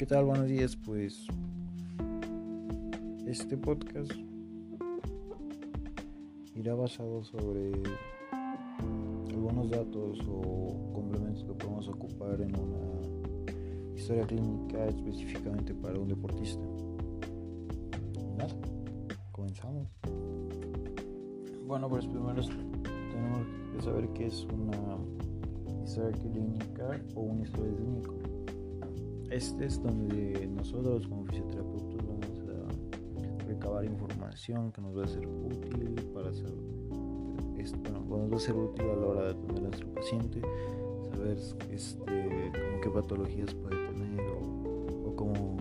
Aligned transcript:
¿Qué 0.00 0.06
tal? 0.06 0.24
Buenos 0.24 0.48
días. 0.48 0.76
Pues 0.76 1.26
este 3.26 3.58
podcast 3.58 4.10
irá 6.54 6.74
basado 6.74 7.22
sobre 7.22 7.70
algunos 9.28 9.68
datos 9.68 10.18
o 10.26 10.90
complementos 10.94 11.44
que 11.44 11.52
podemos 11.52 11.86
ocupar 11.88 12.40
en 12.40 12.58
una 12.58 13.94
historia 13.94 14.26
clínica 14.26 14.86
específicamente 14.86 15.74
para 15.74 15.98
un 15.98 16.08
deportista. 16.08 16.64
nada, 18.38 18.56
comenzamos. 19.32 19.86
Bueno, 21.66 21.90
pues 21.90 22.06
primero 22.06 22.42
tenemos 22.42 23.46
que 23.76 23.82
saber 23.82 24.08
qué 24.14 24.28
es 24.28 24.46
una 24.46 24.96
historia 25.84 26.12
clínica 26.12 26.98
o 27.14 27.20
un 27.20 27.42
historia 27.42 27.76
clínico. 27.76 28.29
Este 29.30 29.66
es 29.66 29.80
donde 29.80 30.48
nosotros 30.48 31.06
como 31.06 31.24
fisioterapeutas 31.26 32.04
vamos 32.04 32.40
a 32.50 33.46
recabar 33.46 33.84
información 33.84 34.72
que 34.72 34.80
nos 34.80 34.98
va 34.98 35.04
a 35.04 35.06
ser 35.06 35.24
útil 35.24 35.94
para 36.12 36.32
saber, 36.32 36.52
bueno, 38.08 38.24
nos 38.24 38.32
va 38.32 38.36
a 38.36 38.40
ser 38.40 38.56
útil 38.56 38.90
a 38.90 38.96
la 38.96 39.06
hora 39.06 39.22
de 39.22 39.30
atender 39.30 39.58
a 39.58 39.68
nuestro 39.68 39.88
paciente, 39.94 40.42
saber 41.12 41.38
este, 41.70 42.52
qué 42.82 42.90
patologías 42.90 43.54
puede 43.54 43.76
tener 43.86 44.20
o, 44.20 45.14
cómo, 45.14 45.56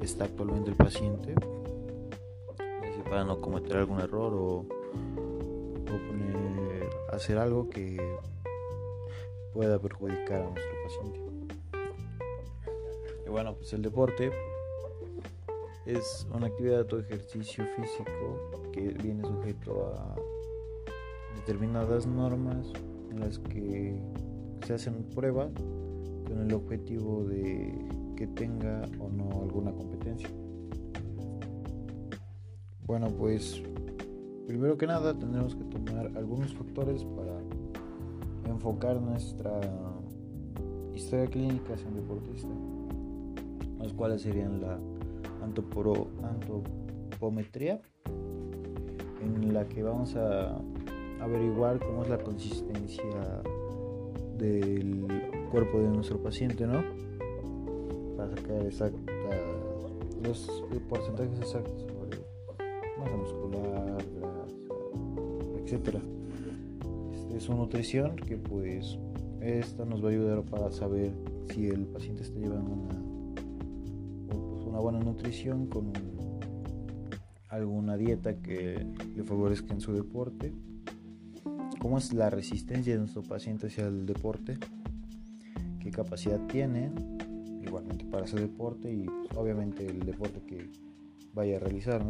está 0.00 0.24
actualmente 0.24 0.70
el 0.70 0.76
paciente. 0.76 1.34
Para 3.04 3.24
no 3.24 3.42
cometer 3.42 3.76
algún 3.76 4.00
error 4.00 4.32
o, 4.34 4.66
hacer 7.12 7.36
algo 7.36 7.68
que 7.68 7.98
pueda 9.52 9.78
perjudicar 9.78 10.40
a 10.40 10.50
nuestro 10.50 10.72
paciente 10.84 11.21
bueno, 13.32 13.54
pues 13.54 13.72
el 13.72 13.80
deporte 13.80 14.30
es 15.86 16.26
una 16.34 16.48
actividad 16.48 16.92
o 16.92 17.00
ejercicio 17.00 17.64
físico 17.76 18.70
que 18.72 18.90
viene 19.02 19.26
sujeto 19.26 19.86
a 19.96 20.14
determinadas 21.36 22.06
normas 22.06 22.70
en 23.10 23.20
las 23.20 23.38
que 23.38 23.98
se 24.66 24.74
hacen 24.74 25.02
pruebas 25.14 25.50
con 26.26 26.42
el 26.46 26.52
objetivo 26.52 27.24
de 27.24 27.74
que 28.16 28.26
tenga 28.26 28.82
o 29.00 29.08
no 29.08 29.40
alguna 29.40 29.72
competencia. 29.72 30.28
Bueno, 32.86 33.08
pues 33.08 33.62
primero 34.46 34.76
que 34.76 34.86
nada 34.86 35.18
tendremos 35.18 35.54
que 35.54 35.64
tomar 35.64 36.12
algunos 36.18 36.52
factores 36.52 37.02
para 37.04 37.40
enfocar 38.44 39.00
nuestra 39.00 39.58
historia 40.94 41.26
clínica 41.28 41.72
hacia 41.72 41.88
un 41.88 41.94
deportista 41.94 42.48
los 43.82 43.92
cuales 43.92 44.22
serían 44.22 44.60
la 44.60 44.78
antropometría, 45.42 47.80
en 49.20 49.52
la 49.52 49.68
que 49.68 49.82
vamos 49.82 50.14
a 50.16 50.56
averiguar 51.20 51.80
cómo 51.80 52.02
es 52.02 52.08
la 52.08 52.18
consistencia 52.18 53.42
del 54.38 55.06
cuerpo 55.50 55.80
de 55.80 55.88
nuestro 55.88 56.22
paciente, 56.22 56.66
¿no? 56.66 56.82
Para 58.16 58.34
sacar 58.70 58.94
los 60.22 60.64
porcentajes 60.88 61.38
exactos 61.38 61.82
sobre 61.82 62.20
masa 62.98 63.16
muscular, 63.16 63.98
grasa, 64.20 64.56
etcétera. 65.62 66.00
Este, 67.12 67.36
es 67.36 67.42
su 67.42 67.54
nutrición 67.54 68.16
que 68.16 68.36
pues 68.36 68.98
esta 69.40 69.84
nos 69.84 70.02
va 70.02 70.08
a 70.08 70.12
ayudar 70.12 70.42
para 70.44 70.70
saber 70.70 71.12
si 71.52 71.68
el 71.68 71.86
paciente 71.86 72.22
está 72.22 72.38
llevando 72.38 72.72
una 72.72 73.11
una 74.72 74.80
buena 74.80 75.00
nutrición, 75.00 75.66
con 75.66 75.92
alguna 77.50 77.98
dieta 77.98 78.40
que 78.40 78.86
le 79.14 79.22
favorezca 79.22 79.74
en 79.74 79.82
su 79.82 79.92
deporte, 79.92 80.54
cómo 81.78 81.98
es 81.98 82.14
la 82.14 82.30
resistencia 82.30 82.94
de 82.94 83.00
nuestro 83.00 83.22
paciente 83.22 83.66
hacia 83.66 83.86
el 83.86 84.06
deporte, 84.06 84.56
qué 85.78 85.90
capacidad 85.90 86.40
tiene 86.46 86.90
igualmente 87.62 88.06
para 88.06 88.24
ese 88.24 88.40
deporte 88.40 88.90
y 88.90 89.04
pues, 89.04 89.36
obviamente 89.36 89.86
el 89.86 90.06
deporte 90.06 90.40
que 90.46 90.70
vaya 91.34 91.56
a 91.56 91.60
realizar. 91.60 92.02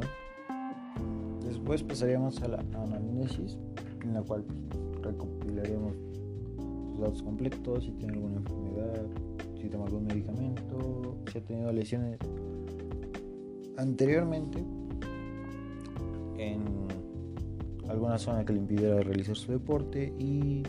Después 1.44 1.82
pasaríamos 1.82 2.40
a 2.42 2.48
la 2.48 2.64
anamnesis, 2.74 3.58
en 4.04 4.14
la 4.14 4.22
cual 4.22 4.44
pues, 4.44 5.02
recopilaríamos 5.02 5.94
los 6.92 7.00
datos 7.00 7.22
completos, 7.22 7.82
si 7.82 7.90
tiene 7.90 8.12
alguna 8.12 8.36
enfermedad, 8.36 9.04
si 9.62 9.68
toma 9.68 9.84
algún 9.84 10.04
medicamento, 10.04 11.16
si 11.30 11.38
ha 11.38 11.40
tenido 11.40 11.72
lesiones 11.72 12.18
anteriormente 13.76 14.58
en 16.36 16.64
alguna 17.88 18.18
zona 18.18 18.44
que 18.44 18.54
le 18.54 18.58
impidiera 18.58 19.00
realizar 19.02 19.36
su 19.36 19.52
deporte 19.52 20.12
y 20.18 20.64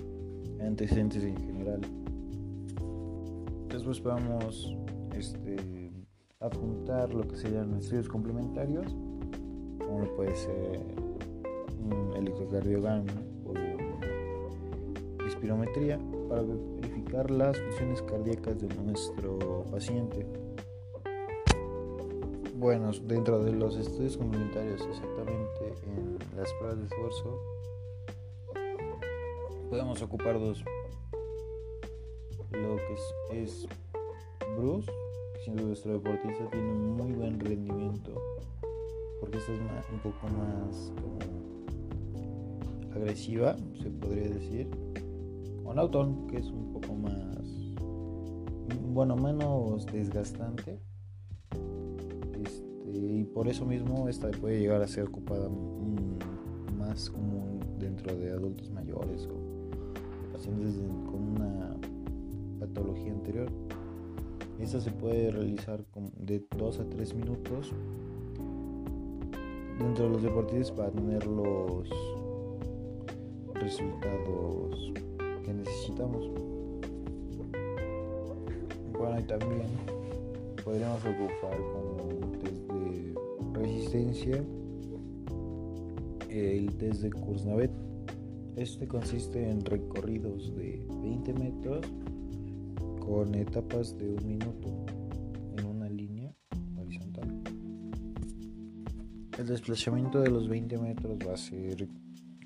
antecedentes 0.61 1.23
en 1.23 1.35
general. 1.37 1.81
Después 3.69 3.99
podemos 3.99 4.77
este, 5.17 5.89
apuntar 6.39 7.11
lo 7.15 7.27
que 7.27 7.35
serían 7.35 7.73
estudios 7.73 8.07
complementarios, 8.07 8.95
como 9.79 10.05
puede 10.15 10.35
ser 10.35 10.81
un 11.79 12.13
electrocardiograma 12.15 13.11
o 13.43 13.53
espirometría, 15.25 15.99
para 16.29 16.43
las 17.13 17.59
funciones 17.59 18.01
cardíacas 18.01 18.59
de 18.59 18.67
nuestro 18.75 19.63
paciente. 19.69 20.25
Bueno, 22.55 22.91
dentro 23.03 23.43
de 23.43 23.51
los 23.51 23.77
estudios 23.77 24.17
complementarios, 24.17 24.81
exactamente 24.81 25.75
en 25.85 26.17
las 26.35 26.51
pruebas 26.53 26.79
de 26.79 26.85
esfuerzo, 26.85 27.39
podemos 29.69 30.01
ocupar 30.01 30.39
dos. 30.39 30.63
Lo 32.51 32.77
que 32.77 33.43
es, 33.43 33.67
Bruce, 34.57 34.91
siendo 35.43 35.63
nuestro 35.67 35.93
deportista 35.93 36.49
tiene 36.49 36.71
un 36.71 36.97
muy 36.97 37.11
buen 37.11 37.39
rendimiento, 37.39 38.19
porque 39.19 39.37
esta 39.37 39.53
es 39.53 39.59
un 39.59 39.99
poco 39.99 40.27
más 40.29 40.91
agresiva, 42.95 43.55
se 43.79 43.91
podría 43.91 44.29
decir. 44.29 44.67
O 45.65 45.73
Nauton, 45.73 46.27
que 46.27 46.37
es 46.37 46.47
un 46.47 46.73
poco 46.73 46.82
bueno, 48.93 49.15
menos 49.15 49.87
desgastante 49.87 50.79
y 52.85 53.23
por 53.23 53.47
eso 53.47 53.65
mismo 53.65 54.07
esta 54.07 54.29
puede 54.29 54.59
llegar 54.59 54.83
a 54.83 54.87
ser 54.87 55.05
ocupada 55.05 55.49
más 56.77 57.09
común 57.09 57.59
dentro 57.79 58.15
de 58.15 58.31
adultos 58.31 58.69
mayores 58.69 59.27
o 59.27 60.31
pacientes 60.31 60.75
con 61.07 61.41
una 61.41 61.75
patología 62.59 63.11
anterior. 63.11 63.49
Esta 64.59 64.79
se 64.79 64.91
puede 64.91 65.31
realizar 65.31 65.83
de 66.19 66.45
2 66.55 66.79
a 66.79 66.89
3 66.89 67.15
minutos 67.15 67.71
dentro 69.79 70.05
de 70.05 70.09
los 70.11 70.21
deportistas 70.21 70.71
para 70.71 70.91
tener 70.91 71.25
los 71.25 71.89
resultados 73.55 74.93
que 75.43 75.53
necesitamos. 75.53 76.52
Bueno, 79.03 79.19
y 79.19 79.23
también 79.23 79.63
podríamos 80.63 81.01
ocupar 81.03 81.57
como 81.73 82.21
resistencia 83.53 84.41
el 86.29 86.73
test 86.77 87.01
de 87.01 87.11
Kursnavet. 87.11 87.71
Este 88.55 88.87
consiste 88.87 89.49
en 89.49 89.65
recorridos 89.65 90.55
de 90.55 90.87
20 91.01 91.33
metros 91.33 91.85
con 93.05 93.35
etapas 93.35 93.97
de 93.97 94.09
un 94.09 94.25
minuto 94.25 94.69
en 95.57 95.65
una 95.65 95.89
línea 95.89 96.33
horizontal. 96.77 97.41
El 99.37 99.47
desplazamiento 99.47 100.21
de 100.21 100.29
los 100.29 100.47
20 100.47 100.77
metros 100.77 101.17
va 101.27 101.33
a 101.33 101.37
ser 101.37 101.89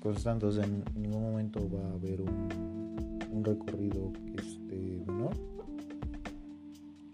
constante, 0.00 0.46
en 0.60 0.82
ningún 1.00 1.22
momento 1.22 1.60
va 1.70 1.88
a 1.88 1.92
haber 1.92 2.20
un, 2.20 2.48
un 3.30 3.44
recorrido 3.44 3.87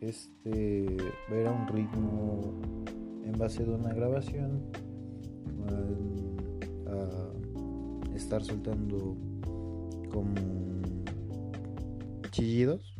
Este 0.04 0.98
verá 1.30 1.50
un 1.50 1.66
ritmo 1.66 2.52
en 3.24 3.32
base 3.38 3.64
de 3.64 3.70
una 3.72 3.94
grabación 3.94 4.60
a 6.86 8.14
estar 8.14 8.44
soltando 8.44 9.16
como 10.12 10.34
chillidos 12.32 12.94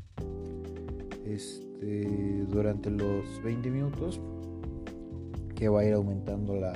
este, 1.27 2.47
durante 2.49 2.91
los 2.91 3.43
20 3.45 3.71
minutos 3.71 4.19
que 5.55 5.69
va 5.69 5.81
a 5.81 5.85
ir 5.85 5.93
aumentando 5.93 6.56
la 6.56 6.73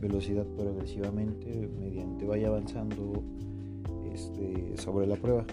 velocidad 0.00 0.44
progresivamente 0.56 1.70
mediante 1.78 2.26
vaya 2.26 2.48
avanzando 2.48 3.22
este, 4.12 4.76
sobre 4.76 5.06
la 5.06 5.14
prueba. 5.14 5.46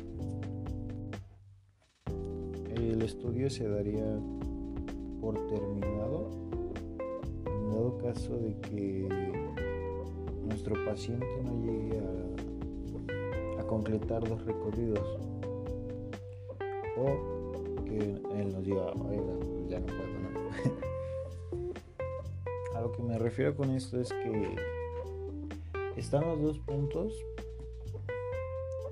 El 2.92 3.02
estudio 3.02 3.50
se 3.50 3.66
daría 3.68 4.20
por 5.22 5.48
terminado 5.48 6.30
en 7.46 7.70
dado 7.70 7.98
caso 7.98 8.38
de 8.38 8.60
que 8.60 9.08
nuestro 10.46 10.76
paciente 10.86 11.26
no 11.46 11.62
llegue 11.62 11.98
a, 13.58 13.62
a 13.62 13.68
concretar 13.68 14.28
los 14.28 14.46
recorridos 14.46 15.18
o 16.98 17.84
que 17.86 18.00
él 18.38 18.52
nos 18.52 18.66
diga, 18.66 18.92
oiga, 18.92 19.34
ya 19.70 19.80
no 19.80 19.86
puedo, 19.86 20.20
¿no? 20.20 20.30
a 22.78 22.82
lo 22.82 22.92
que 22.92 23.02
me 23.02 23.18
refiero 23.18 23.56
con 23.56 23.72
esto 23.72 24.02
es 24.02 24.10
que 24.10 24.56
están 25.96 26.26
los 26.26 26.42
dos 26.42 26.60
puntos 26.60 27.14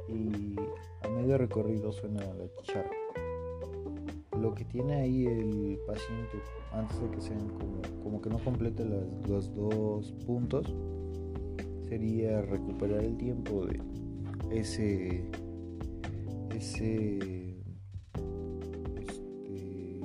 y 0.08 0.56
a 1.04 1.10
medio 1.10 1.38
recorrido 1.38 1.92
suena 1.92 2.22
la 2.22 2.50
chicharra. 2.56 3.01
Lo 4.42 4.56
que 4.56 4.66
tiene 4.66 4.96
ahí 4.96 5.28
el 5.28 5.78
paciente 5.86 6.42
antes 6.74 7.00
de 7.00 7.12
que 7.12 7.22
sean 7.22 7.48
como, 7.50 8.04
como 8.04 8.22
que 8.22 8.30
no 8.30 8.40
complete 8.40 8.84
los 9.28 9.54
dos 9.54 10.12
puntos 10.26 10.74
sería 11.88 12.42
recuperar 12.42 13.04
el 13.04 13.18
tiempo 13.18 13.66
de 13.66 13.80
ese 14.50 15.24
ese 16.56 17.20
este, 19.00 20.00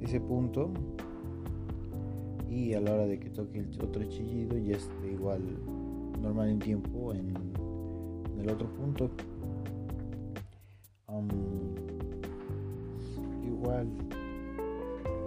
ese 0.00 0.20
punto. 0.20 0.70
Y 2.48 2.72
a 2.74 2.80
la 2.80 2.94
hora 2.94 3.06
de 3.06 3.18
que 3.18 3.28
toque 3.30 3.58
el 3.58 3.82
otro 3.82 4.02
chillido 4.04 4.56
ya 4.56 4.76
esté 4.76 5.12
igual 5.12 5.42
normal 6.22 6.48
en 6.48 6.58
tiempo 6.58 7.12
en, 7.12 7.34
el 8.40 8.50
otro 8.50 8.68
punto 8.74 9.10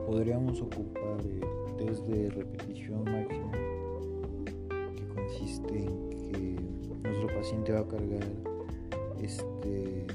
podríamos 0.05 0.61
ocupar 0.61 1.19
el 1.21 1.75
test 1.77 2.05
de 2.07 2.29
repetición 2.29 3.03
máxima 3.03 3.51
que 4.95 5.07
consiste 5.07 5.85
en 5.85 6.09
que 6.09 7.07
nuestro 7.07 7.27
paciente 7.27 7.71
va 7.73 7.81
a 7.81 7.87
cargar 7.87 8.27
este 9.21 10.05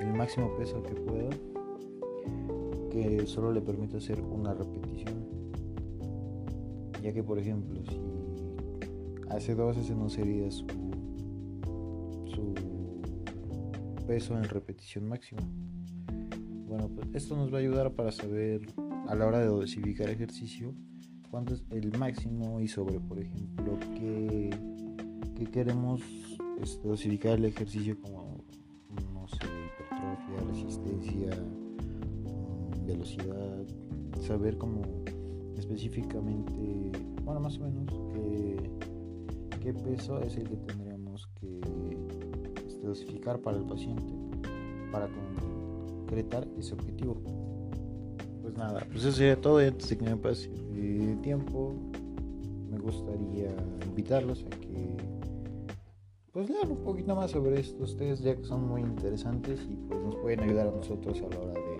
el 0.00 0.12
máximo 0.14 0.54
peso 0.56 0.82
que 0.82 0.94
pueda 0.94 1.30
que 2.90 3.26
solo 3.26 3.52
le 3.52 3.60
permite 3.60 3.96
hacer 3.96 4.20
una 4.20 4.54
repetición. 4.54 5.26
Ya 7.02 7.12
que 7.12 7.22
por 7.24 7.38
ejemplo 7.38 7.82
si 7.84 8.00
hace 9.28 9.54
dos 9.54 9.76
ese 9.76 9.94
no 9.94 10.08
sería 10.08 10.50
su 10.50 10.64
peso 14.06 14.36
en 14.36 14.44
repetición 14.44 15.08
máxima 15.08 15.42
bueno 16.74 16.90
pues 16.92 17.08
esto 17.14 17.36
nos 17.36 17.52
va 17.52 17.58
a 17.58 17.60
ayudar 17.60 17.92
para 17.92 18.10
saber 18.10 18.62
a 19.06 19.14
la 19.14 19.26
hora 19.26 19.38
de 19.38 19.46
dosificar 19.46 20.10
ejercicio 20.10 20.74
cuánto 21.30 21.54
es 21.54 21.64
el 21.70 21.96
máximo 21.98 22.60
y 22.60 22.66
sobre 22.66 22.98
por 22.98 23.20
ejemplo 23.20 23.78
que, 23.94 24.50
queremos 25.52 26.00
este, 26.60 26.88
dosificar 26.88 27.38
el 27.38 27.44
ejercicio 27.44 27.96
como 28.00 28.38
no 29.12 29.28
sé 29.28 29.36
hipertrofia 29.36 30.48
resistencia 30.48 31.30
mm, 32.24 32.86
velocidad 32.86 33.64
saber 34.20 34.56
cómo 34.58 34.82
específicamente, 35.56 36.90
bueno, 37.22 37.40
más 37.40 37.58
o 37.58 37.60
menos, 37.60 37.92
qué, 39.60 39.72
peso 39.72 40.20
es 40.20 40.36
el 40.36 40.48
que 40.48 40.56
tendríamos 40.56 41.28
que 41.40 41.60
este, 42.66 42.86
dosificar 42.86 43.38
para 43.40 43.58
el 43.58 43.64
paciente 43.64 44.12
para 44.90 45.08
concretar 46.04 46.46
ese 46.58 46.74
objetivo. 46.74 47.16
Pues 48.42 48.54
nada, 48.56 48.84
pues 48.90 49.04
eso 49.04 49.12
sería 49.12 49.40
todo. 49.40 49.58
Antes 49.58 49.88
de 49.88 49.98
que 49.98 50.04
me 50.04 50.16
pase 50.16 50.50
el 50.74 51.18
tiempo, 51.22 51.74
me 52.70 52.78
gustaría 52.78 53.54
invitarlos 53.86 54.44
a 54.44 54.50
que 54.50 54.96
pues 56.32 56.50
lean 56.50 56.70
un 56.72 56.78
poquito 56.78 57.14
más 57.14 57.30
sobre 57.30 57.60
estos 57.60 57.96
test 57.96 58.24
ya 58.24 58.34
que 58.34 58.42
son 58.42 58.66
muy 58.66 58.80
interesantes 58.80 59.60
y 59.70 59.76
pues 59.76 60.00
nos 60.00 60.16
pueden 60.16 60.40
ayudar 60.40 60.66
a 60.66 60.72
nosotros 60.72 61.22
a 61.22 61.32
la 61.32 61.40
hora 61.40 61.52
de 61.52 61.74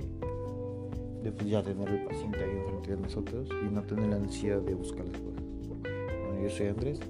de 1.25 1.33
pues 1.33 1.49
ya 1.49 1.63
tener 1.63 1.89
el 1.89 2.05
paciente 2.05 2.39
ahí 2.39 2.51
enfrente 2.51 2.95
de 2.95 3.03
nosotros 3.03 3.49
y 3.51 3.75
no 3.75 3.83
tener 3.83 4.07
la 4.11 4.17
ansiedad 4.17 4.61
de 4.61 4.75
buscar 4.75 5.07
las 5.07 5.21
cosas. 5.21 5.43
Bueno, 5.81 6.43
yo 6.43 6.51
soy 6.51 6.69
Andrés. 6.69 7.01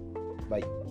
Bye. 0.49 0.84